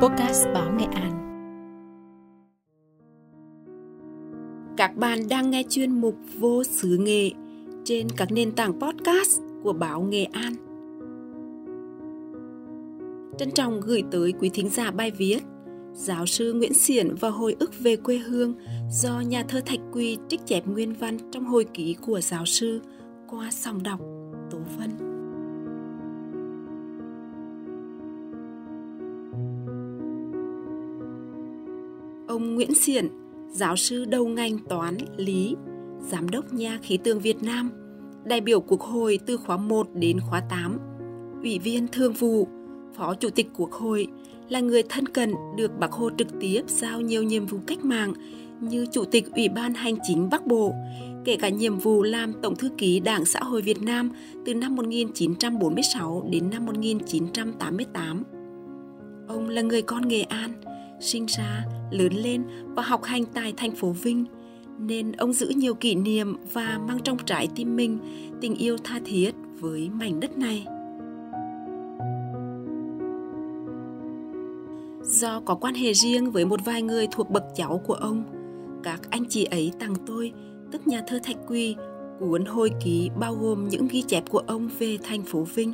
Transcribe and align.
Podcast 0.00 0.46
Báo 0.54 0.72
Nghệ 0.72 0.84
An. 0.94 1.12
Các 4.76 4.96
bạn 4.96 5.28
đang 5.30 5.50
nghe 5.50 5.62
chuyên 5.68 6.00
mục 6.00 6.14
Vô 6.38 6.64
xứ 6.64 6.98
nghệ 7.00 7.30
trên 7.84 8.06
các 8.16 8.32
nền 8.32 8.52
tảng 8.52 8.80
podcast 8.80 9.40
của 9.62 9.72
Báo 9.72 10.02
Nghệ 10.02 10.24
An. 10.24 10.54
Trân 13.38 13.50
trọng 13.50 13.80
gửi 13.80 14.02
tới 14.10 14.32
quý 14.32 14.50
thính 14.54 14.68
giả 14.68 14.90
bài 14.90 15.10
viết 15.10 15.38
Giáo 15.92 16.26
sư 16.26 16.52
Nguyễn 16.52 16.74
Xiển 16.74 17.14
và 17.14 17.30
hồi 17.30 17.56
ức 17.58 17.70
về 17.80 17.96
quê 17.96 18.18
hương 18.18 18.54
do 18.90 19.20
nhà 19.20 19.44
thơ 19.48 19.60
Thạch 19.66 19.80
Quy 19.92 20.18
trích 20.28 20.46
chép 20.46 20.66
nguyên 20.66 20.92
văn 20.92 21.18
trong 21.32 21.44
hồi 21.44 21.64
ký 21.74 21.96
của 22.06 22.20
giáo 22.20 22.46
sư 22.46 22.80
qua 23.28 23.50
sòng 23.50 23.82
đọc 23.82 24.00
Tố 24.50 24.58
Vân. 24.78 25.07
Ông 32.38 32.54
Nguyễn 32.54 32.74
Xiển, 32.74 33.08
giáo 33.50 33.76
sư 33.76 34.04
đầu 34.04 34.28
ngành 34.28 34.58
toán, 34.68 34.96
lý, 35.16 35.56
giám 36.00 36.28
đốc 36.28 36.52
nhà 36.52 36.78
khí 36.82 36.96
tượng 36.96 37.20
Việt 37.20 37.42
Nam, 37.42 37.70
đại 38.24 38.40
biểu 38.40 38.60
Quốc 38.60 38.80
hội 38.80 39.18
từ 39.26 39.36
khóa 39.36 39.56
1 39.56 39.88
đến 39.94 40.20
khóa 40.20 40.40
8, 40.40 40.78
ủy 41.42 41.58
viên 41.58 41.88
thường 41.88 42.12
vụ, 42.12 42.48
phó 42.96 43.14
chủ 43.14 43.30
tịch 43.30 43.46
Quốc 43.56 43.72
hội, 43.72 44.06
là 44.48 44.60
người 44.60 44.82
thân 44.88 45.08
cận 45.08 45.34
được 45.56 45.78
Bác 45.78 45.92
Hồ 45.92 46.10
trực 46.18 46.28
tiếp 46.40 46.62
giao 46.66 47.00
nhiều 47.00 47.22
nhiệm 47.22 47.46
vụ 47.46 47.58
cách 47.66 47.84
mạng 47.84 48.12
như 48.60 48.86
Chủ 48.92 49.04
tịch 49.04 49.32
Ủy 49.34 49.48
ban 49.48 49.74
Hành 49.74 49.96
chính 50.02 50.28
Bắc 50.30 50.46
Bộ, 50.46 50.74
kể 51.24 51.36
cả 51.36 51.48
nhiệm 51.48 51.78
vụ 51.78 52.02
làm 52.02 52.32
Tổng 52.42 52.56
thư 52.56 52.68
ký 52.78 53.00
Đảng 53.00 53.24
Xã 53.24 53.40
hội 53.40 53.62
Việt 53.62 53.82
Nam 53.82 54.10
từ 54.46 54.54
năm 54.54 54.76
1946 54.76 56.28
đến 56.30 56.50
năm 56.50 56.66
1988. 56.66 58.22
Ông 59.28 59.48
là 59.48 59.62
người 59.62 59.82
con 59.82 60.08
Nghệ 60.08 60.22
An, 60.22 60.52
sinh 61.00 61.26
ra, 61.26 61.64
lớn 61.90 62.12
lên 62.12 62.44
và 62.74 62.82
học 62.82 63.04
hành 63.04 63.24
tại 63.34 63.54
thành 63.56 63.74
phố 63.74 63.90
Vinh, 63.90 64.24
nên 64.78 65.12
ông 65.12 65.32
giữ 65.32 65.52
nhiều 65.56 65.74
kỷ 65.74 65.94
niệm 65.94 66.36
và 66.52 66.80
mang 66.88 66.98
trong 67.04 67.16
trái 67.26 67.48
tim 67.54 67.76
mình 67.76 67.98
tình 68.40 68.54
yêu 68.54 68.76
tha 68.84 69.00
thiết 69.04 69.34
với 69.60 69.88
mảnh 69.88 70.20
đất 70.20 70.38
này. 70.38 70.66
Do 75.02 75.40
có 75.40 75.54
quan 75.54 75.74
hệ 75.74 75.92
riêng 75.94 76.30
với 76.30 76.44
một 76.44 76.60
vài 76.64 76.82
người 76.82 77.06
thuộc 77.10 77.30
bậc 77.30 77.44
cháu 77.54 77.82
của 77.86 77.94
ông, 77.94 78.24
các 78.82 79.00
anh 79.10 79.24
chị 79.28 79.44
ấy 79.44 79.72
tặng 79.78 79.94
tôi, 80.06 80.32
tức 80.72 80.86
nhà 80.86 81.02
thơ 81.06 81.18
Thạch 81.24 81.36
Quy, 81.46 81.76
cuốn 82.20 82.44
hồi 82.44 82.70
ký 82.84 83.10
bao 83.20 83.34
gồm 83.34 83.68
những 83.68 83.88
ghi 83.90 84.02
chép 84.02 84.30
của 84.30 84.42
ông 84.46 84.68
về 84.78 84.98
thành 85.02 85.22
phố 85.22 85.42
Vinh. 85.42 85.72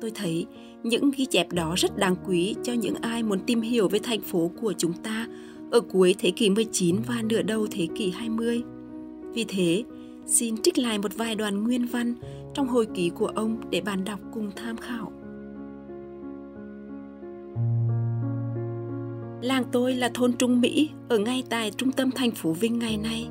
Tôi 0.00 0.12
thấy 0.14 0.46
những 0.82 1.10
ghi 1.16 1.26
chép 1.26 1.52
đó 1.52 1.74
rất 1.76 1.98
đáng 1.98 2.14
quý 2.26 2.54
cho 2.62 2.72
những 2.72 2.94
ai 2.94 3.22
muốn 3.22 3.38
tìm 3.46 3.60
hiểu 3.60 3.88
về 3.88 3.98
thành 4.02 4.20
phố 4.20 4.50
của 4.60 4.72
chúng 4.78 4.92
ta 4.92 5.26
ở 5.70 5.80
cuối 5.80 6.14
thế 6.18 6.30
kỷ 6.30 6.50
19 6.50 6.96
và 7.06 7.22
nửa 7.22 7.42
đầu 7.42 7.66
thế 7.70 7.88
kỷ 7.94 8.10
20. 8.10 8.62
Vì 9.34 9.44
thế, 9.48 9.84
xin 10.26 10.62
trích 10.62 10.78
lại 10.78 10.98
một 10.98 11.14
vài 11.14 11.34
đoạn 11.34 11.64
nguyên 11.64 11.86
văn 11.86 12.14
trong 12.54 12.68
hồi 12.68 12.86
ký 12.94 13.10
của 13.10 13.26
ông 13.26 13.56
để 13.70 13.80
bạn 13.80 14.04
đọc 14.04 14.20
cùng 14.32 14.50
tham 14.56 14.76
khảo. 14.76 15.12
Làng 19.42 19.64
tôi 19.72 19.94
là 19.94 20.10
thôn 20.14 20.32
Trung 20.32 20.60
Mỹ 20.60 20.90
ở 21.08 21.18
ngay 21.18 21.42
tại 21.50 21.70
trung 21.70 21.92
tâm 21.92 22.10
thành 22.10 22.30
phố 22.30 22.52
Vinh 22.52 22.78
ngày 22.78 22.96
nay. 22.96 23.28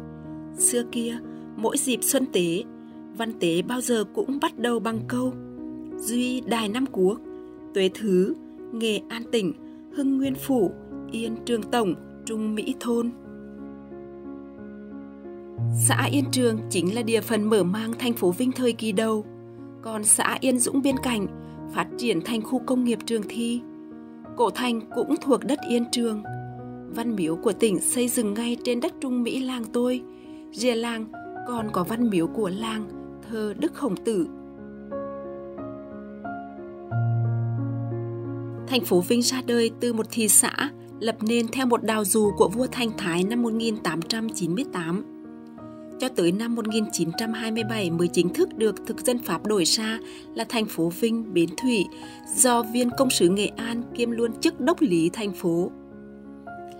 Xưa 0.58 0.84
kia, 0.92 1.18
mỗi 1.58 1.78
dịp 1.78 2.00
xuân 2.02 2.26
tế, 2.34 2.64
văn 3.18 3.34
tế 3.40 3.62
bao 3.62 3.82
giờ 3.82 4.04
cũng 4.14 4.40
bắt 4.42 4.60
đầu 4.60 4.80
bằng 4.80 5.00
câu 5.08 5.34
Duy 5.98 6.42
Đài 6.42 6.70
Nam 6.70 6.86
Quốc, 6.92 7.20
Tuế 7.74 7.90
Thứ, 7.94 8.36
Nghệ 8.74 9.02
An 9.10 9.24
Tỉnh, 9.32 9.54
Hưng 9.96 10.18
Nguyên 10.18 10.36
Phủ, 10.36 10.72
Yên 11.12 11.36
Trường 11.46 11.64
Tổng, 11.64 11.94
Trung 12.26 12.56
Mỹ 12.56 12.76
Thôn. 12.80 13.12
Xã 15.88 16.08
Yên 16.12 16.24
Trường 16.32 16.60
chính 16.70 16.96
là 16.96 17.02
địa 17.02 17.22
phần 17.22 17.44
mở 17.44 17.64
mang 17.64 17.94
thành 18.00 18.14
phố 18.14 18.32
Vinh 18.32 18.52
thời 18.52 18.74
kỳ 18.74 18.92
đầu, 18.92 19.26
còn 19.82 20.04
xã 20.04 20.38
Yên 20.42 20.60
Dũng 20.60 20.82
bên 20.82 20.96
cạnh 21.04 21.28
phát 21.74 21.88
triển 21.98 22.22
thành 22.22 22.42
khu 22.42 22.60
công 22.60 22.84
nghiệp 22.84 23.00
Trường 23.06 23.24
Thi. 23.30 23.62
Cổ 24.38 24.50
thành 24.50 24.82
cũng 24.96 25.16
thuộc 25.22 25.46
đất 25.46 25.60
Yên 25.70 25.86
Trường. 25.92 26.24
Văn 26.96 27.16
miếu 27.16 27.36
của 27.36 27.54
tỉnh 27.54 27.80
xây 27.80 28.08
dựng 28.08 28.34
ngay 28.34 28.58
trên 28.64 28.80
đất 28.80 28.94
Trung 29.02 29.24
Mỹ 29.24 29.40
làng 29.40 29.64
tôi. 29.74 30.02
Rìa 30.52 30.76
làng 30.76 31.06
còn 31.48 31.68
có 31.72 31.84
văn 31.84 32.10
miếu 32.10 32.28
của 32.28 32.50
làng 32.50 32.86
thờ 33.30 33.54
Đức 33.60 33.74
Khổng 33.74 33.96
Tử 33.96 34.28
Thành 38.74 38.86
phố 38.86 39.02
Vinh 39.02 39.22
ra 39.22 39.42
đời 39.46 39.72
từ 39.80 39.94
một 39.94 40.06
thị 40.12 40.28
xã 40.28 40.70
lập 41.00 41.16
nên 41.22 41.48
theo 41.48 41.66
một 41.66 41.84
đào 41.84 42.06
dù 42.06 42.32
của 42.38 42.50
vua 42.50 42.68
Thanh 42.72 42.92
Thái 42.98 43.24
năm 43.24 43.42
1898. 43.42 45.04
Cho 46.00 46.10
tới 46.10 46.32
năm 46.32 46.56
1927 46.56 47.92
mới 47.92 48.08
chính 48.08 48.34
thức 48.34 48.50
được 48.58 48.76
thực 48.86 49.02
dân 49.06 49.20
Pháp 49.24 49.46
đổi 49.46 49.64
ra 49.64 50.00
là 50.36 50.46
thành 50.50 50.66
phố 50.66 50.90
Vinh 50.90 51.34
Bến 51.34 51.50
Thủy 51.62 51.86
do 52.36 52.64
viên 52.64 52.90
công 52.98 53.10
sứ 53.10 53.30
Nghệ 53.30 53.48
An 53.48 53.84
kiêm 53.96 54.12
luôn 54.12 54.40
chức 54.42 54.60
đốc 54.60 54.82
lý 54.82 55.10
thành 55.14 55.34
phố. 55.34 55.72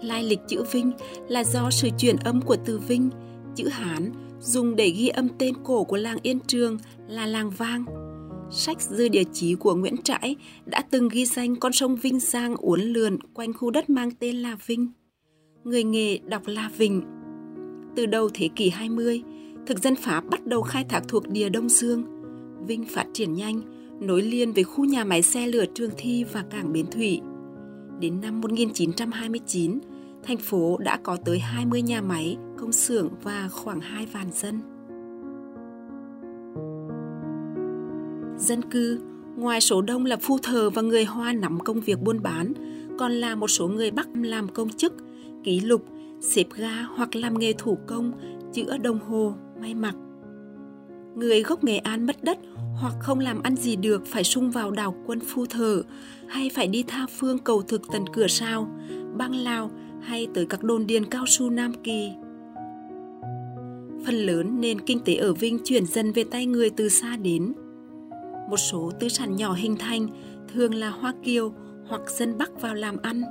Lai 0.02 0.24
lịch 0.24 0.40
chữ 0.48 0.64
Vinh 0.72 0.92
là 1.30 1.44
do 1.44 1.70
sự 1.72 1.90
chuyển 1.98 2.16
âm 2.16 2.42
của 2.42 2.58
từ 2.66 2.78
Vinh, 2.78 3.10
chữ 3.56 3.68
Hán 3.68 4.12
dùng 4.40 4.76
để 4.76 4.90
ghi 4.90 5.08
âm 5.08 5.28
tên 5.40 5.54
cổ 5.64 5.84
của 5.84 5.98
làng 5.98 6.18
Yên 6.22 6.40
Trường 6.48 6.78
là 7.08 7.26
làng 7.26 7.50
Vang 7.50 8.03
sách 8.54 8.82
dư 8.82 9.08
địa 9.08 9.24
chí 9.34 9.56
của 9.56 9.76
Nguyễn 9.76 9.98
Trãi 9.98 10.36
đã 10.66 10.84
từng 10.90 11.10
ghi 11.10 11.26
danh 11.26 11.56
con 11.56 11.74
sông 11.74 11.96
Vinh 11.96 12.20
Giang 12.20 12.56
uốn 12.56 12.82
lượn 12.82 13.18
quanh 13.34 13.54
khu 13.54 13.72
đất 13.72 13.90
mang 13.90 14.12
tên 14.12 14.36
là 14.36 14.58
Vinh. 14.66 14.88
Người 15.64 15.84
nghề 15.84 16.18
đọc 16.18 16.42
là 16.46 16.72
Vịnh. 16.78 17.02
Từ 17.96 18.06
đầu 18.06 18.30
thế 18.34 18.50
kỷ 18.56 18.70
20, 18.70 19.22
thực 19.68 19.80
dân 19.80 19.96
Pháp 19.96 20.24
bắt 20.30 20.46
đầu 20.46 20.62
khai 20.62 20.86
thác 20.90 21.02
thuộc 21.08 21.30
địa 21.30 21.50
Đông 21.50 21.70
Dương. 21.70 22.04
Vinh 22.68 22.86
phát 22.86 23.06
triển 23.14 23.34
nhanh, 23.34 23.62
nối 24.00 24.22
liền 24.22 24.54
với 24.54 24.64
khu 24.64 24.86
nhà 24.86 25.04
máy 25.04 25.22
xe 25.22 25.48
lửa 25.48 25.66
Trường 25.76 25.92
Thi 25.98 26.24
và 26.24 26.44
cảng 26.50 26.74
Bến 26.74 26.86
Thủy. 26.92 27.22
Đến 28.00 28.22
năm 28.22 28.42
1929, 28.42 29.80
thành 30.24 30.38
phố 30.38 30.78
đã 30.78 31.00
có 31.04 31.18
tới 31.26 31.40
20 31.40 31.82
nhà 31.82 32.02
máy, 32.02 32.38
công 32.58 32.72
xưởng 32.72 33.10
và 33.24 33.50
khoảng 33.52 33.80
2 33.82 34.06
vạn 34.06 34.32
dân. 34.32 34.73
Dân 38.44 38.62
cư, 38.62 39.00
ngoài 39.38 39.62
số 39.62 39.82
đông 39.82 40.06
là 40.06 40.18
phu 40.22 40.38
thờ 40.38 40.70
và 40.70 40.82
người 40.82 41.06
Hoa 41.06 41.34
nắm 41.34 41.60
công 41.60 41.82
việc 41.82 42.02
buôn 42.02 42.24
bán, 42.24 42.54
còn 43.00 43.12
là 43.12 43.36
một 43.36 43.48
số 43.48 43.68
người 43.68 43.92
Bắc 43.92 44.08
làm 44.14 44.50
công 44.50 44.70
chức, 44.70 44.94
ký 45.44 45.60
lục, 45.60 45.86
xếp 46.22 46.44
ga 46.56 46.82
hoặc 46.82 47.16
làm 47.16 47.40
nghề 47.40 47.54
thủ 47.54 47.78
công, 47.88 48.12
chữa 48.54 48.78
đồng 48.78 49.00
hồ, 49.00 49.36
may 49.62 49.74
mặc. 49.74 49.96
Người 51.16 51.44
gốc 51.44 51.64
Nghệ 51.64 51.78
An 51.78 52.06
mất 52.06 52.24
đất 52.24 52.38
hoặc 52.82 52.94
không 53.00 53.20
làm 53.20 53.44
ăn 53.44 53.56
gì 53.56 53.76
được 53.76 54.06
phải 54.06 54.24
sung 54.24 54.52
vào 54.52 54.72
đảo 54.72 54.96
quân 55.06 55.20
phu 55.20 55.46
thờ 55.46 55.84
hay 56.28 56.50
phải 56.54 56.68
đi 56.68 56.84
tha 56.88 57.06
phương 57.20 57.40
cầu 57.40 57.62
thực 57.62 57.82
tần 57.94 58.06
cửa 58.14 58.28
sao, 58.28 58.68
băng 59.18 59.36
Lào 59.36 59.72
hay 60.02 60.28
tới 60.34 60.46
các 60.46 60.64
đồn 60.64 60.88
điền 60.88 61.06
cao 61.06 61.26
su 61.28 61.50
Nam 61.50 61.74
Kỳ. 61.84 62.12
Phần 64.06 64.16
lớn 64.16 64.62
nền 64.62 64.82
kinh 64.82 65.00
tế 65.00 65.16
ở 65.16 65.34
Vinh 65.34 65.60
chuyển 65.64 65.86
dần 65.86 66.12
về 66.12 66.24
tay 66.24 66.46
người 66.46 66.70
từ 66.70 66.90
xa 66.90 67.18
đến– 67.18 67.54
một 68.54 68.58
số 68.58 68.92
tư 69.00 69.10
sản 69.10 69.36
nhỏ 69.36 69.54
hình 69.54 69.76
thành 69.80 70.08
thường 70.54 70.74
là 70.74 70.90
Hoa 70.90 71.14
Kiều 71.24 71.54
hoặc 71.88 72.02
dân 72.10 72.38
Bắc 72.38 72.62
vào 72.62 72.76
làm 72.76 72.98
ăn. 73.02 73.22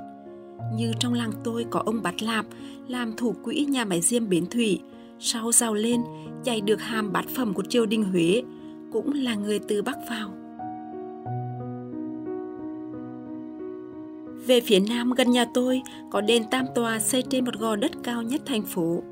Như 0.75 0.91
trong 0.99 1.13
làng 1.13 1.31
tôi 1.43 1.65
có 1.69 1.83
ông 1.85 2.01
Bát 2.03 2.23
Lạp 2.23 2.45
làm 2.87 3.13
thủ 3.17 3.35
quỹ 3.43 3.65
nhà 3.69 3.85
máy 3.85 4.01
diêm 4.01 4.29
Bến 4.29 4.45
Thủy, 4.45 4.79
sau 5.19 5.51
giàu 5.51 5.73
lên 5.73 6.01
chạy 6.43 6.61
được 6.61 6.81
hàm 6.81 7.13
bát 7.13 7.25
phẩm 7.35 7.53
của 7.53 7.63
triều 7.69 7.85
đình 7.85 8.03
Huế, 8.03 8.43
cũng 8.91 9.13
là 9.13 9.35
người 9.35 9.59
từ 9.59 9.81
Bắc 9.81 9.97
vào. 10.09 10.29
Về 14.47 14.61
phía 14.61 14.79
nam 14.79 15.13
gần 15.13 15.31
nhà 15.31 15.45
tôi 15.53 15.81
có 16.11 16.21
đền 16.21 16.43
Tam 16.51 16.65
Tòa 16.75 16.99
xây 16.99 17.21
trên 17.21 17.45
một 17.45 17.59
gò 17.59 17.75
đất 17.75 17.91
cao 18.03 18.21
nhất 18.21 18.41
thành 18.45 18.63
phố. 18.63 19.03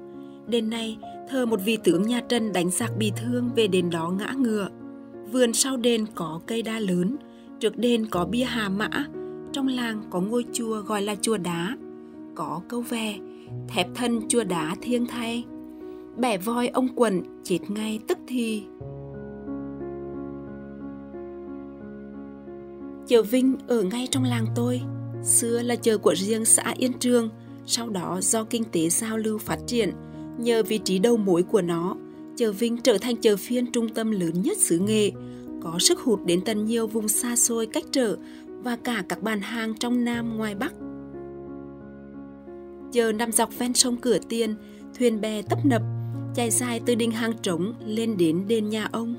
Đền 0.47 0.69
này 0.69 0.97
thờ 1.29 1.45
một 1.45 1.59
vị 1.65 1.77
tướng 1.83 2.07
nhà 2.07 2.21
Trần 2.29 2.53
đánh 2.53 2.69
giặc 2.69 2.97
bị 2.97 3.11
thương 3.15 3.49
về 3.55 3.67
đền 3.67 3.89
đó 3.89 4.09
ngã 4.19 4.33
ngựa. 4.37 4.69
Vườn 5.31 5.53
sau 5.53 5.77
đền 5.77 6.05
có 6.15 6.39
cây 6.47 6.61
đa 6.61 6.79
lớn, 6.79 7.15
trước 7.59 7.77
đền 7.77 8.05
có 8.05 8.25
bia 8.25 8.43
hà 8.43 8.69
mã, 8.69 8.89
trong 9.53 9.67
làng 9.67 10.03
có 10.09 10.21
ngôi 10.21 10.45
chùa 10.53 10.81
gọi 10.81 11.01
là 11.01 11.15
chùa 11.21 11.37
đá, 11.37 11.77
có 12.35 12.61
câu 12.67 12.81
về 12.81 13.15
thép 13.69 13.87
thân 13.95 14.27
chùa 14.27 14.43
đá 14.43 14.75
thiêng 14.81 15.07
thay. 15.07 15.45
Bẻ 16.17 16.37
voi 16.37 16.67
ông 16.67 16.87
quần 16.95 17.21
chết 17.43 17.59
ngay 17.67 17.99
tức 18.07 18.17
thì. 18.27 18.63
Chợ 23.07 23.23
Vinh 23.23 23.57
ở 23.67 23.83
ngay 23.83 24.07
trong 24.11 24.23
làng 24.23 24.45
tôi, 24.55 24.81
xưa 25.23 25.61
là 25.61 25.75
chợ 25.75 25.97
của 25.97 26.15
riêng 26.15 26.45
xã 26.45 26.73
Yên 26.77 26.93
Trường, 26.99 27.29
sau 27.65 27.89
đó 27.89 28.19
do 28.21 28.43
kinh 28.43 28.63
tế 28.71 28.89
giao 28.89 29.17
lưu 29.17 29.37
phát 29.37 29.59
triển, 29.67 29.91
nhờ 30.37 30.63
vị 30.63 30.77
trí 30.77 30.99
đầu 30.99 31.17
mối 31.17 31.43
của 31.43 31.61
nó, 31.61 31.95
chợ 32.35 32.51
Vinh 32.51 32.77
trở 32.77 32.97
thành 33.01 33.15
chợ 33.15 33.35
phiên 33.35 33.71
trung 33.71 33.89
tâm 33.89 34.11
lớn 34.11 34.41
nhất 34.41 34.57
xứ 34.57 34.79
nghệ, 34.79 35.11
có 35.61 35.79
sức 35.79 35.99
hút 35.99 36.25
đến 36.25 36.41
tận 36.41 36.65
nhiều 36.65 36.87
vùng 36.87 37.07
xa 37.07 37.35
xôi 37.35 37.65
cách 37.65 37.85
trở 37.91 38.17
và 38.63 38.75
cả 38.75 39.03
các 39.09 39.21
bàn 39.21 39.41
hàng 39.41 39.73
trong 39.79 40.05
Nam 40.05 40.37
ngoài 40.37 40.55
Bắc. 40.55 40.73
Chợ 42.91 43.11
nằm 43.11 43.31
dọc 43.31 43.59
ven 43.59 43.73
sông 43.73 43.97
Cửa 43.97 44.17
Tiên, 44.29 44.55
thuyền 44.99 45.21
bè 45.21 45.41
tấp 45.41 45.59
nập, 45.65 45.81
chạy 46.35 46.51
dài 46.51 46.81
từ 46.85 46.95
đình 46.95 47.11
hang 47.11 47.33
trống 47.41 47.73
lên 47.85 48.17
đến 48.17 48.47
đền 48.47 48.69
nhà 48.69 48.89
ông. 48.91 49.15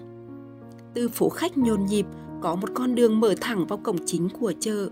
Từ 0.95 1.09
phố 1.09 1.29
khách 1.29 1.59
nhồn 1.59 1.87
nhịp, 1.87 2.07
có 2.43 2.55
một 2.55 2.69
con 2.75 2.95
đường 2.95 3.21
mở 3.21 3.35
thẳng 3.41 3.67
vào 3.67 3.79
cổng 3.79 4.07
chính 4.07 4.29
của 4.29 4.53
chợ. 4.61 4.89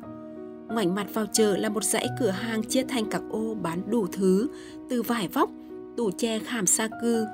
Ngoảnh 0.69 0.95
mặt 0.95 1.07
vào 1.15 1.27
chợ 1.33 1.57
là 1.57 1.69
một 1.69 1.85
dãy 1.85 2.07
cửa 2.21 2.31
hàng 2.31 2.63
chia 2.63 2.83
thành 2.83 3.05
các 3.11 3.23
ô 3.31 3.55
bán 3.55 3.91
đủ 3.91 4.07
thứ, 4.13 4.49
từ 4.89 5.03
vải 5.03 5.29
vóc, 5.29 5.51
tủ 5.97 6.11
tre 6.11 6.39
khảm 6.39 6.67
sa 6.67 6.89
cư, 7.03 7.25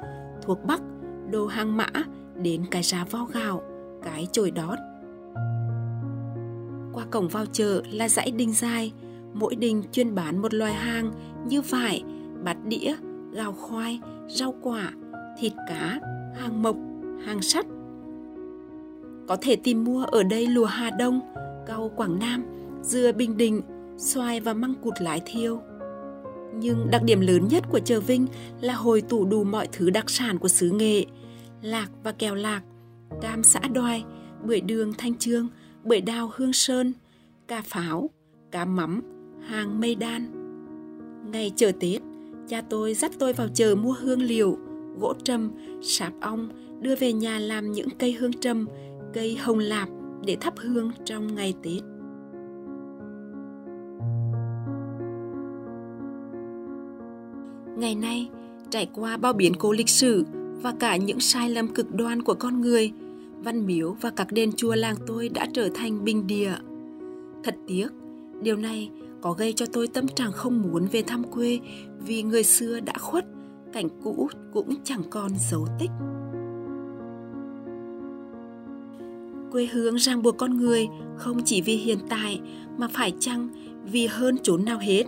thuộc 0.46 0.64
bắc, 0.64 0.80
đồ 1.30 1.46
hàng 1.46 1.76
mã 1.76 1.88
đến 2.42 2.64
cái 2.70 2.82
giá 2.82 3.04
vo 3.10 3.26
gạo, 3.32 3.62
cái 4.02 4.26
chổi 4.32 4.50
đót. 4.50 4.78
Qua 6.92 7.04
cổng 7.10 7.28
vào 7.28 7.46
chợ 7.46 7.82
là 7.92 8.08
dãy 8.08 8.30
đình 8.30 8.52
dài, 8.52 8.92
mỗi 9.34 9.54
đình 9.54 9.82
chuyên 9.92 10.14
bán 10.14 10.42
một 10.42 10.54
loài 10.54 10.72
hàng 10.72 11.12
như 11.48 11.60
vải, 11.60 12.02
bát 12.44 12.56
đĩa, 12.64 12.94
gạo 13.32 13.52
khoai, 13.52 14.00
rau 14.28 14.54
quả, 14.62 14.92
thịt 15.38 15.52
cá, 15.68 16.00
hàng 16.34 16.62
mộc, 16.62 16.76
hàng 17.26 17.42
sắt. 17.42 17.66
Có 19.28 19.36
thể 19.40 19.56
tìm 19.56 19.84
mua 19.84 20.04
ở 20.04 20.22
đây 20.22 20.46
lùa 20.46 20.64
Hà 20.64 20.90
Đông, 20.90 21.20
cau 21.66 21.90
Quảng 21.96 22.18
Nam, 22.18 22.44
dưa 22.82 23.12
Bình 23.12 23.36
Định, 23.36 23.60
xoài 23.96 24.40
và 24.40 24.54
măng 24.54 24.74
cụt 24.74 24.94
lái 25.00 25.20
thiêu. 25.26 25.60
Nhưng 26.58 26.90
đặc 26.90 27.02
điểm 27.02 27.20
lớn 27.20 27.48
nhất 27.48 27.64
của 27.70 27.80
chợ 27.80 28.00
Vinh 28.00 28.26
là 28.60 28.74
hồi 28.74 29.00
tủ 29.00 29.24
đủ 29.24 29.44
mọi 29.44 29.68
thứ 29.72 29.90
đặc 29.90 30.10
sản 30.10 30.38
của 30.38 30.48
xứ 30.48 30.70
nghệ, 30.70 31.04
lạc 31.62 31.88
và 32.04 32.12
kèo 32.12 32.34
lạc, 32.34 32.62
cam 33.22 33.42
xã 33.42 33.60
đoài, 33.60 34.04
bưởi 34.44 34.60
đường 34.60 34.92
thanh 34.98 35.14
trương, 35.14 35.48
bưởi 35.84 36.00
đào 36.00 36.30
hương 36.34 36.52
sơn, 36.52 36.92
cà 37.48 37.62
pháo, 37.62 38.10
cá 38.50 38.64
mắm, 38.64 39.00
hàng 39.48 39.80
mây 39.80 39.94
đan. 39.94 40.32
Ngày 41.32 41.52
chờ 41.56 41.72
Tết, 41.80 42.02
cha 42.48 42.62
tôi 42.70 42.94
dắt 42.94 43.12
tôi 43.18 43.32
vào 43.32 43.48
chợ 43.48 43.74
mua 43.74 43.92
hương 44.00 44.22
liệu, 44.22 44.58
gỗ 44.98 45.14
trầm, 45.24 45.50
sạp 45.82 46.12
ong, 46.20 46.48
đưa 46.80 46.96
về 46.96 47.12
nhà 47.12 47.38
làm 47.38 47.72
những 47.72 47.88
cây 47.98 48.12
hương 48.12 48.32
trầm, 48.32 48.66
cây 49.14 49.36
hồng 49.36 49.58
lạp 49.58 49.88
để 50.26 50.36
thắp 50.40 50.54
hương 50.56 50.90
trong 51.04 51.34
ngày 51.34 51.54
Tết. 51.62 51.95
Ngày 57.76 57.94
nay, 57.94 58.28
trải 58.70 58.88
qua 58.94 59.16
bao 59.16 59.32
biến 59.32 59.52
cố 59.58 59.72
lịch 59.72 59.88
sử 59.88 60.24
và 60.62 60.74
cả 60.78 60.96
những 60.96 61.20
sai 61.20 61.50
lầm 61.50 61.68
cực 61.68 61.94
đoan 61.94 62.22
của 62.22 62.34
con 62.34 62.60
người, 62.60 62.92
văn 63.44 63.66
miếu 63.66 63.96
và 64.00 64.10
các 64.10 64.32
đền 64.32 64.52
chùa 64.56 64.74
làng 64.74 64.96
tôi 65.06 65.28
đã 65.28 65.46
trở 65.54 65.68
thành 65.74 66.04
bình 66.04 66.26
địa. 66.26 66.52
Thật 67.44 67.54
tiếc, 67.66 67.88
điều 68.42 68.56
này 68.56 68.90
có 69.20 69.32
gây 69.32 69.52
cho 69.52 69.66
tôi 69.66 69.88
tâm 69.88 70.08
trạng 70.08 70.32
không 70.32 70.62
muốn 70.62 70.86
về 70.92 71.02
thăm 71.02 71.24
quê 71.24 71.58
vì 72.06 72.22
người 72.22 72.42
xưa 72.42 72.80
đã 72.80 72.92
khuất, 72.98 73.26
cảnh 73.72 73.88
cũ 74.04 74.28
cũng 74.52 74.74
chẳng 74.84 75.02
còn 75.10 75.30
dấu 75.50 75.66
tích. 75.78 75.90
Quê 79.52 79.66
hương 79.66 79.96
ràng 79.96 80.22
buộc 80.22 80.36
con 80.38 80.56
người 80.56 80.88
không 81.16 81.40
chỉ 81.44 81.62
vì 81.62 81.76
hiện 81.76 81.98
tại 82.08 82.40
mà 82.78 82.88
phải 82.88 83.12
chăng 83.20 83.48
vì 83.92 84.06
hơn 84.06 84.36
chốn 84.42 84.64
nào 84.64 84.78
hết, 84.78 85.04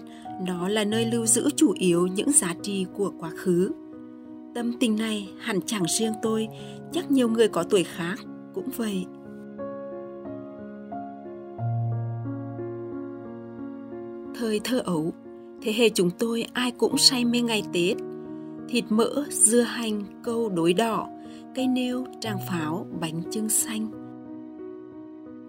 nó 0.46 0.68
là 0.68 0.84
nơi 0.84 1.06
lưu 1.06 1.26
giữ 1.26 1.50
chủ 1.56 1.72
yếu 1.78 2.06
những 2.06 2.32
giá 2.32 2.54
trị 2.62 2.86
của 2.94 3.12
quá 3.18 3.30
khứ. 3.36 3.70
Tâm 4.54 4.72
tình 4.80 4.96
này 4.96 5.28
hẳn 5.38 5.60
chẳng 5.66 5.82
riêng 5.98 6.12
tôi, 6.22 6.48
chắc 6.92 7.10
nhiều 7.10 7.28
người 7.28 7.48
có 7.48 7.62
tuổi 7.62 7.84
khác 7.84 8.18
cũng 8.54 8.68
vậy. 8.76 9.04
Thời 14.34 14.60
thơ 14.64 14.82
ấu, 14.84 15.12
thế 15.62 15.72
hệ 15.72 15.88
chúng 15.88 16.10
tôi 16.10 16.44
ai 16.52 16.70
cũng 16.70 16.98
say 16.98 17.24
mê 17.24 17.40
ngày 17.40 17.62
Tết. 17.72 17.96
Thịt 18.68 18.84
mỡ, 18.88 19.24
dưa 19.30 19.60
hành, 19.60 20.02
câu 20.22 20.48
đối 20.48 20.72
đỏ, 20.72 21.08
cây 21.54 21.66
nêu, 21.66 22.04
tràng 22.20 22.38
pháo, 22.48 22.86
bánh 23.00 23.22
trưng 23.30 23.48
xanh. 23.48 23.88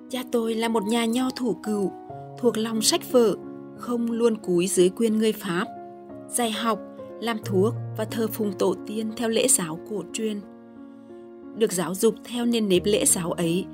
Cha 0.10 0.20
tôi 0.32 0.56
là 0.56 0.68
một 0.68 0.84
nhà 0.84 1.06
nho 1.06 1.30
thủ 1.36 1.54
cựu, 1.64 1.92
thuộc 2.40 2.58
lòng 2.58 2.82
sách 2.82 3.12
vở, 3.12 3.36
không 3.78 4.12
luôn 4.12 4.38
cúi 4.38 4.68
dưới 4.68 4.90
quyền 4.90 5.18
người 5.18 5.32
Pháp, 5.32 5.68
dạy 6.30 6.52
học, 6.52 6.80
làm 7.22 7.38
thuốc 7.46 7.74
và 7.98 8.06
thờ 8.06 8.28
phùng 8.28 8.54
tổ 8.60 8.76
tiên 8.88 9.12
theo 9.18 9.30
lễ 9.30 9.48
giáo 9.48 9.80
cổ 9.90 10.04
truyền. 10.14 10.40
Được 11.58 11.72
giáo 11.72 11.96
dục 11.96 12.16
theo 12.24 12.46
nền 12.46 12.70
nếp 12.70 12.82
lễ 12.86 13.06
giáo 13.06 13.32
ấy, 13.32 13.66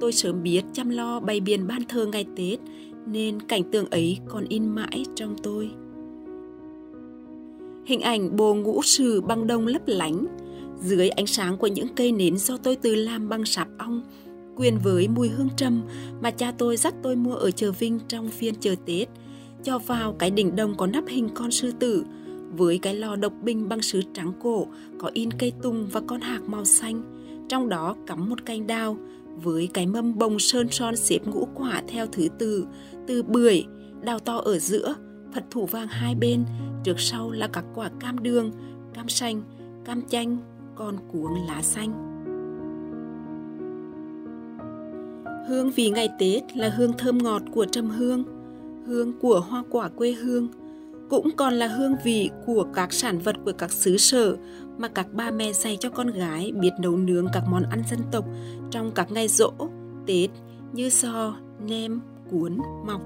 tôi 0.00 0.12
sớm 0.12 0.42
biết 0.42 0.62
chăm 0.72 0.88
lo 0.90 1.20
bày 1.20 1.40
biện 1.40 1.66
ban 1.66 1.84
thờ 1.88 2.06
ngày 2.06 2.26
Tết 2.36 2.58
nên 3.06 3.42
cảnh 3.42 3.62
tượng 3.72 3.90
ấy 3.90 4.18
còn 4.28 4.44
in 4.48 4.68
mãi 4.68 5.04
trong 5.14 5.36
tôi. 5.42 5.70
Hình 7.86 8.00
ảnh 8.00 8.36
bồ 8.36 8.54
ngũ 8.54 8.82
sử 8.82 9.20
bằng 9.20 9.46
đồng 9.46 9.66
lấp 9.66 9.82
lánh, 9.86 10.26
dưới 10.80 11.08
ánh 11.08 11.26
sáng 11.26 11.56
của 11.56 11.66
những 11.66 11.88
cây 11.96 12.12
nến 12.12 12.36
do 12.36 12.56
tôi 12.56 12.76
tự 12.76 12.94
làm 12.94 13.28
bằng 13.28 13.44
sạp 13.44 13.68
ong, 13.78 14.02
quyền 14.56 14.78
với 14.78 15.08
mùi 15.08 15.28
hương 15.28 15.48
trầm 15.56 15.82
mà 16.20 16.30
cha 16.30 16.52
tôi 16.58 16.76
dắt 16.76 16.94
tôi 17.02 17.16
mua 17.16 17.34
ở 17.34 17.50
chợ 17.50 17.72
Vinh 17.72 17.98
trong 18.08 18.28
phiên 18.28 18.54
chợ 18.54 18.74
Tết, 18.86 19.08
cho 19.62 19.78
vào 19.78 20.12
cái 20.12 20.30
đỉnh 20.30 20.56
đồng 20.56 20.76
có 20.76 20.86
nắp 20.86 21.04
hình 21.08 21.28
con 21.34 21.50
sư 21.50 21.72
tử, 21.78 22.04
với 22.56 22.78
cái 22.78 22.94
lò 22.94 23.16
độc 23.16 23.32
bình 23.42 23.68
bằng 23.68 23.82
sứ 23.82 24.02
trắng 24.14 24.32
cổ 24.42 24.66
có 24.98 25.10
in 25.14 25.30
cây 25.32 25.52
tùng 25.62 25.86
và 25.92 26.00
con 26.06 26.20
hạc 26.20 26.42
màu 26.42 26.64
xanh, 26.64 27.02
trong 27.48 27.68
đó 27.68 27.96
cắm 28.06 28.30
một 28.30 28.46
cành 28.46 28.66
đào 28.66 28.96
với 29.42 29.68
cái 29.74 29.86
mâm 29.86 30.18
bông 30.18 30.38
sơn 30.38 30.66
son 30.70 30.96
xếp 30.96 31.18
ngũ 31.26 31.48
quả 31.54 31.82
theo 31.88 32.06
thứ 32.06 32.28
tự, 32.38 32.66
từ 33.06 33.22
bưởi, 33.22 33.64
đào 34.02 34.18
to 34.18 34.36
ở 34.36 34.58
giữa, 34.58 34.94
Phật 35.34 35.44
thủ 35.50 35.66
vàng 35.66 35.88
hai 35.88 36.14
bên, 36.14 36.44
trước 36.84 37.00
sau 37.00 37.30
là 37.30 37.48
các 37.48 37.64
quả 37.74 37.90
cam 38.00 38.22
đường, 38.22 38.50
cam 38.94 39.08
xanh, 39.08 39.42
cam 39.84 40.02
chanh, 40.08 40.38
còn 40.74 40.96
cuống 41.12 41.46
lá 41.48 41.62
xanh. 41.62 42.11
Hương 45.48 45.70
vị 45.70 45.90
ngày 45.90 46.08
Tết 46.18 46.56
là 46.56 46.68
hương 46.68 46.92
thơm 46.98 47.18
ngọt 47.18 47.42
của 47.52 47.64
trầm 47.64 47.90
hương, 47.90 48.24
hương 48.86 49.12
của 49.18 49.40
hoa 49.40 49.62
quả 49.70 49.88
quê 49.88 50.12
hương, 50.12 50.48
cũng 51.10 51.30
còn 51.36 51.54
là 51.54 51.66
hương 51.66 51.96
vị 52.04 52.30
của 52.46 52.66
các 52.74 52.92
sản 52.92 53.18
vật 53.18 53.36
của 53.44 53.52
các 53.58 53.72
xứ 53.72 53.96
sở 53.96 54.36
mà 54.78 54.88
các 54.88 55.06
ba 55.12 55.30
mẹ 55.30 55.52
dạy 55.52 55.76
cho 55.80 55.90
con 55.90 56.06
gái 56.06 56.52
biết 56.60 56.70
nấu 56.80 56.96
nướng 56.96 57.26
các 57.32 57.42
món 57.50 57.62
ăn 57.62 57.82
dân 57.90 58.00
tộc 58.12 58.24
trong 58.70 58.92
các 58.94 59.12
ngày 59.12 59.28
rỗ, 59.28 59.52
Tết 60.06 60.30
như 60.72 60.90
giò, 60.90 61.36
nem, 61.66 62.00
cuốn, 62.30 62.58
mọc. 62.86 63.00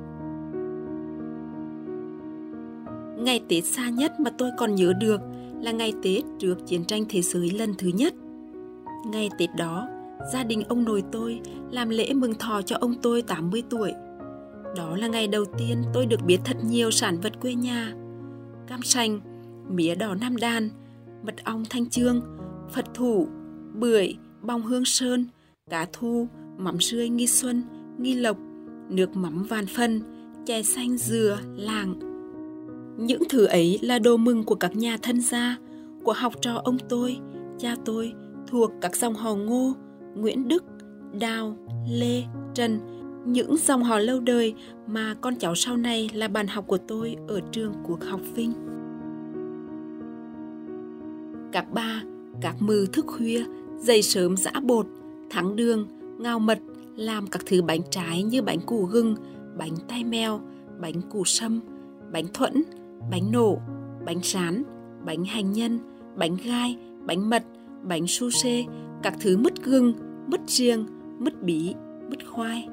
Ngày 3.24 3.40
Tết 3.48 3.64
xa 3.64 3.90
nhất 3.90 4.20
mà 4.20 4.30
tôi 4.38 4.50
còn 4.58 4.74
nhớ 4.74 4.92
được 5.00 5.20
là 5.60 5.72
ngày 5.72 5.92
Tết 6.02 6.24
trước 6.38 6.66
chiến 6.66 6.84
tranh 6.84 7.04
thế 7.08 7.22
giới 7.22 7.50
lần 7.50 7.74
thứ 7.78 7.88
nhất. 7.94 8.14
Ngày 9.06 9.30
Tết 9.38 9.48
đó, 9.56 9.88
gia 10.32 10.44
đình 10.44 10.62
ông 10.68 10.84
nội 10.84 11.02
tôi 11.12 11.40
làm 11.70 11.88
lễ 11.88 12.12
mừng 12.14 12.34
thọ 12.34 12.62
cho 12.62 12.76
ông 12.80 12.94
tôi 13.02 13.22
80 13.22 13.62
tuổi. 13.70 13.92
Đó 14.76 14.96
là 14.96 15.06
ngày 15.06 15.28
đầu 15.28 15.44
tiên 15.58 15.82
tôi 15.94 16.06
được 16.06 16.20
biết 16.26 16.38
thật 16.44 16.56
nhiều 16.64 16.90
sản 16.90 17.20
vật 17.20 17.32
quê 17.40 17.54
nhà. 17.54 17.92
Cam 18.66 18.82
sành, 18.82 19.20
mía 19.68 19.94
đỏ 19.94 20.14
Nam 20.14 20.36
Đan, 20.36 20.70
mật 21.22 21.44
ong 21.44 21.64
thanh 21.70 21.90
trương, 21.90 22.20
Phật 22.72 22.84
thủ, 22.94 23.26
bưởi, 23.74 24.16
bông 24.42 24.62
hương 24.62 24.84
sơn, 24.84 25.26
cá 25.70 25.86
thu, 25.92 26.28
mắm 26.58 26.76
rươi 26.80 27.08
nghi 27.08 27.26
xuân, 27.26 27.62
nghi 27.98 28.14
lộc, 28.14 28.36
nước 28.88 29.16
mắm 29.16 29.42
vàn 29.42 29.66
phân, 29.66 30.00
chè 30.46 30.62
xanh 30.62 30.96
dừa, 30.96 31.38
làng. 31.56 31.94
Những 32.98 33.22
thứ 33.28 33.44
ấy 33.44 33.78
là 33.82 33.98
đồ 33.98 34.16
mừng 34.16 34.44
của 34.44 34.54
các 34.54 34.76
nhà 34.76 34.96
thân 35.02 35.20
gia, 35.20 35.56
của 36.04 36.12
học 36.12 36.32
trò 36.40 36.60
ông 36.64 36.76
tôi, 36.88 37.18
cha 37.58 37.76
tôi, 37.84 38.12
thuộc 38.46 38.70
các 38.80 38.96
dòng 38.96 39.14
họ 39.14 39.34
Ngô, 39.34 39.74
Nguyễn 40.16 40.48
Đức, 40.48 40.64
Đào, 41.20 41.56
Lê, 41.90 42.22
Trần, 42.54 42.78
những 43.26 43.56
dòng 43.56 43.82
họ 43.82 43.98
lâu 43.98 44.20
đời 44.20 44.54
mà 44.86 45.14
con 45.20 45.36
cháu 45.36 45.54
sau 45.54 45.76
này 45.76 46.10
là 46.14 46.28
bạn 46.28 46.46
học 46.46 46.64
của 46.66 46.78
tôi 46.78 47.16
ở 47.28 47.40
trường 47.52 47.72
cuộc 47.84 48.04
học 48.04 48.20
Vinh. 48.34 48.52
Các 51.52 51.72
ba, 51.72 52.02
các 52.40 52.56
mừ 52.62 52.86
thức 52.92 53.06
khuya, 53.06 53.44
dậy 53.78 54.02
sớm 54.02 54.36
giã 54.36 54.52
bột, 54.62 54.86
thắng 55.30 55.56
đường, 55.56 55.88
ngao 56.18 56.38
mật, 56.38 56.58
làm 56.96 57.26
các 57.26 57.42
thứ 57.46 57.62
bánh 57.62 57.80
trái 57.90 58.22
như 58.22 58.42
bánh 58.42 58.60
củ 58.60 58.84
gừng, 58.84 59.16
bánh 59.58 59.76
tay 59.88 60.04
mèo, 60.04 60.40
bánh 60.80 61.00
củ 61.10 61.24
sâm, 61.24 61.60
bánh 62.12 62.26
thuẫn, 62.34 62.62
bánh 63.10 63.32
nổ, 63.32 63.58
bánh 64.06 64.20
rán, 64.22 64.62
bánh 65.06 65.24
hành 65.24 65.52
nhân, 65.52 65.78
bánh 66.16 66.36
gai, 66.44 66.78
bánh 67.06 67.30
mật, 67.30 67.42
bánh 67.82 68.06
su 68.06 68.30
xê, 68.30 68.64
các 69.02 69.14
thứ 69.20 69.36
mứt 69.36 69.64
gừng, 69.64 69.94
mứt 70.26 70.40
riêng, 70.46 70.86
mứt 71.18 71.42
bí, 71.42 71.74
mứt 72.10 72.26
khoai. 72.26 72.68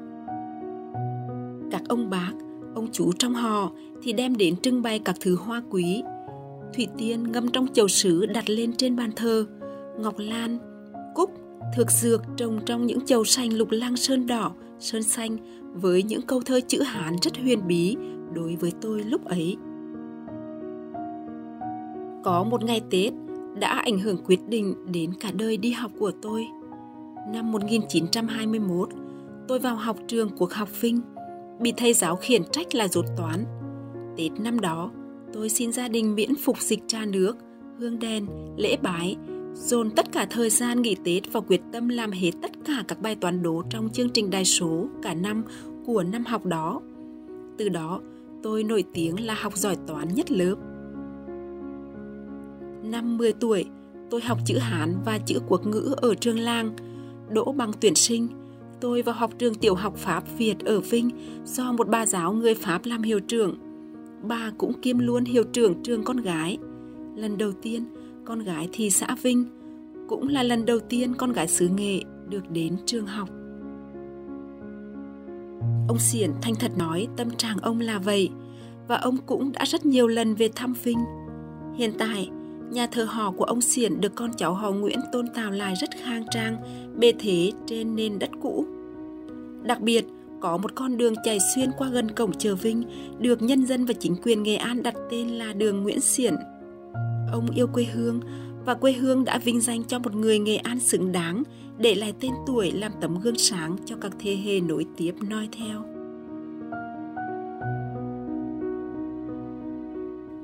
Các 1.71 1.81
ông 1.87 2.09
bác, 2.09 2.31
ông 2.75 2.87
chú 2.91 3.11
trong 3.19 3.33
họ 3.33 3.71
thì 4.03 4.13
đem 4.13 4.37
đến 4.37 4.55
trưng 4.57 4.81
bày 4.81 4.99
các 4.99 5.15
thứ 5.21 5.35
hoa 5.35 5.63
quý. 5.69 6.03
Thủy 6.75 6.87
tiên 6.97 7.31
ngâm 7.31 7.47
trong 7.51 7.67
chầu 7.73 7.87
sứ 7.87 8.25
đặt 8.25 8.49
lên 8.49 8.73
trên 8.73 8.95
bàn 8.95 9.09
thờ, 9.15 9.45
ngọc 9.99 10.15
lan, 10.17 10.57
cúc, 11.15 11.31
thược 11.75 11.91
dược 11.91 12.21
trồng 12.37 12.59
trong 12.65 12.85
những 12.85 13.05
chầu 13.05 13.23
xanh 13.23 13.53
lục 13.53 13.67
lang 13.71 13.95
sơn 13.95 14.27
đỏ, 14.27 14.51
sơn 14.79 15.03
xanh 15.03 15.37
với 15.73 16.03
những 16.03 16.21
câu 16.21 16.41
thơ 16.45 16.59
chữ 16.67 16.81
Hán 16.81 17.15
rất 17.21 17.37
huyền 17.37 17.67
bí 17.67 17.95
đối 18.33 18.55
với 18.55 18.71
tôi 18.81 19.03
lúc 19.03 19.25
ấy. 19.25 19.57
Có 22.23 22.43
một 22.43 22.63
ngày 22.63 22.81
Tết 22.89 23.13
đã 23.59 23.67
ảnh 23.67 23.99
hưởng 23.99 24.17
quyết 24.25 24.39
định 24.47 24.75
đến 24.91 25.11
cả 25.19 25.31
đời 25.33 25.57
đi 25.57 25.71
học 25.71 25.91
của 25.99 26.11
tôi. 26.21 26.47
Năm 27.27 27.51
1921, 27.51 28.89
tôi 29.47 29.59
vào 29.59 29.75
học 29.75 29.97
trường 30.07 30.29
cuộc 30.37 30.53
học 30.53 30.69
Vinh, 30.81 31.01
bị 31.59 31.73
thầy 31.77 31.93
giáo 31.93 32.15
khiển 32.15 32.41
trách 32.51 32.75
là 32.75 32.87
rốt 32.87 33.05
toán. 33.17 33.45
Tết 34.17 34.31
năm 34.39 34.59
đó, 34.59 34.91
tôi 35.33 35.49
xin 35.49 35.71
gia 35.71 35.87
đình 35.87 36.15
miễn 36.15 36.35
phục 36.35 36.61
dịch 36.61 36.79
trà 36.87 37.05
nước, 37.05 37.37
hương 37.79 37.99
đèn, 37.99 38.25
lễ 38.57 38.77
bái, 38.81 39.15
dồn 39.53 39.91
tất 39.91 40.11
cả 40.11 40.27
thời 40.29 40.49
gian 40.49 40.81
nghỉ 40.81 40.95
Tết 41.03 41.33
và 41.33 41.39
quyết 41.39 41.61
tâm 41.71 41.89
làm 41.89 42.11
hết 42.11 42.31
tất 42.41 42.51
cả 42.65 42.83
các 42.87 43.01
bài 43.01 43.15
toán 43.15 43.43
đố 43.43 43.63
trong 43.69 43.89
chương 43.89 44.09
trình 44.09 44.29
đại 44.29 44.45
số 44.45 44.87
cả 45.01 45.13
năm 45.13 45.43
của 45.85 46.03
năm 46.03 46.25
học 46.25 46.45
đó. 46.45 46.81
Từ 47.57 47.69
đó, 47.69 48.01
tôi 48.43 48.63
nổi 48.63 48.83
tiếng 48.93 49.25
là 49.25 49.33
học 49.33 49.57
giỏi 49.57 49.75
toán 49.87 50.07
nhất 50.13 50.31
lớp. 50.31 50.55
Năm 52.83 53.17
10 53.17 53.33
tuổi, 53.33 53.65
tôi 54.09 54.21
học 54.21 54.37
chữ 54.45 54.57
Hán 54.57 54.95
và 55.05 55.19
chữ 55.25 55.39
quốc 55.47 55.65
ngữ 55.65 55.95
ở 55.97 56.15
trường 56.15 56.39
làng, 56.39 56.75
đỗ 57.33 57.51
bằng 57.51 57.71
tuyển 57.79 57.95
sinh. 57.95 58.27
Tôi 58.81 59.01
vào 59.01 59.15
học 59.15 59.31
trường 59.37 59.55
tiểu 59.55 59.75
học 59.75 59.97
Pháp 59.97 60.23
Việt 60.37 60.59
ở 60.59 60.79
Vinh 60.79 61.09
do 61.45 61.71
một 61.71 61.89
bà 61.89 62.05
giáo 62.05 62.33
người 62.33 62.55
Pháp 62.55 62.85
làm 62.85 63.01
hiệu 63.01 63.19
trưởng. 63.19 63.55
Bà 64.27 64.51
cũng 64.57 64.73
kiêm 64.81 64.99
luôn 64.99 65.25
hiệu 65.25 65.43
trưởng 65.43 65.83
trường 65.83 66.03
con 66.03 66.17
gái. 66.17 66.57
Lần 67.15 67.37
đầu 67.37 67.51
tiên, 67.51 67.85
con 68.25 68.39
gái 68.39 68.69
thi 68.73 68.89
xã 68.89 69.15
Vinh, 69.21 69.45
cũng 70.09 70.27
là 70.27 70.43
lần 70.43 70.65
đầu 70.65 70.79
tiên 70.79 71.13
con 71.17 71.31
gái 71.31 71.47
xứ 71.47 71.67
nghệ 71.67 71.99
được 72.29 72.51
đến 72.51 72.77
trường 72.85 73.05
học. 73.05 73.29
Ông 75.87 75.99
Xiển 75.99 76.31
thanh 76.41 76.55
thật 76.55 76.71
nói 76.77 77.07
tâm 77.17 77.29
trạng 77.31 77.57
ông 77.57 77.79
là 77.79 77.99
vậy 77.99 78.29
và 78.87 78.95
ông 78.95 79.17
cũng 79.25 79.51
đã 79.51 79.65
rất 79.65 79.85
nhiều 79.85 80.07
lần 80.07 80.35
về 80.35 80.49
thăm 80.55 80.73
Vinh. 80.83 80.99
Hiện 81.75 81.91
tại, 81.97 82.29
nhà 82.73 82.87
thờ 82.87 83.03
họ 83.03 83.31
của 83.31 83.43
ông 83.43 83.61
Xiển 83.61 84.01
được 84.01 84.15
con 84.15 84.31
cháu 84.37 84.53
họ 84.53 84.71
Nguyễn 84.71 84.99
tôn 85.11 85.27
tạo 85.27 85.51
lại 85.51 85.75
rất 85.75 85.89
khang 86.03 86.25
trang, 86.31 86.57
bề 86.99 87.13
thế 87.19 87.51
trên 87.65 87.95
nền 87.95 88.19
đất 88.19 88.29
cũ. 88.41 88.65
Đặc 89.63 89.81
biệt, 89.81 90.05
có 90.41 90.57
một 90.57 90.75
con 90.75 90.97
đường 90.97 91.13
chạy 91.23 91.37
xuyên 91.55 91.71
qua 91.77 91.89
gần 91.89 92.11
cổng 92.11 92.33
chợ 92.33 92.55
Vinh 92.55 92.83
được 93.19 93.41
nhân 93.41 93.65
dân 93.65 93.85
và 93.85 93.93
chính 93.93 94.15
quyền 94.23 94.43
Nghệ 94.43 94.55
An 94.55 94.83
đặt 94.83 94.95
tên 95.11 95.27
là 95.27 95.53
đường 95.53 95.83
Nguyễn 95.83 95.99
Xiển. 95.99 96.35
Ông 97.31 97.47
yêu 97.55 97.67
quê 97.67 97.83
hương 97.83 98.19
và 98.65 98.73
quê 98.73 98.91
hương 98.91 99.25
đã 99.25 99.37
vinh 99.37 99.61
danh 99.61 99.83
cho 99.83 99.99
một 99.99 100.15
người 100.15 100.39
Nghệ 100.39 100.55
An 100.55 100.79
xứng 100.79 101.11
đáng 101.11 101.43
để 101.77 101.95
lại 101.95 102.13
tên 102.19 102.31
tuổi 102.47 102.71
làm 102.71 102.91
tấm 103.01 103.19
gương 103.19 103.37
sáng 103.37 103.75
cho 103.85 103.95
các 104.01 104.11
thế 104.19 104.35
hệ 104.35 104.59
nối 104.59 104.85
tiếp 104.97 105.13
noi 105.29 105.49
theo. 105.51 105.83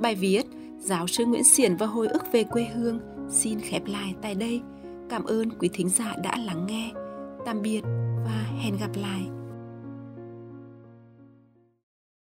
Bài 0.01 0.15
viết 0.15 0.43
Giáo 0.79 1.07
sư 1.07 1.25
Nguyễn 1.25 1.43
Xiển 1.43 1.75
và 1.75 1.85
hồi 1.85 2.07
ức 2.07 2.23
về 2.31 2.43
quê 2.43 2.63
hương, 2.63 2.99
xin 3.29 3.59
khép 3.59 3.81
lại 3.85 4.13
tại 4.21 4.35
đây. 4.35 4.61
Cảm 5.09 5.23
ơn 5.23 5.49
quý 5.59 5.69
thính 5.73 5.89
giả 5.89 6.15
đã 6.23 6.37
lắng 6.37 6.65
nghe. 6.67 6.91
Tạm 7.45 7.61
biệt 7.61 7.81
và 8.25 8.45
hẹn 8.63 8.77
gặp 8.79 8.89
lại. 8.95 9.21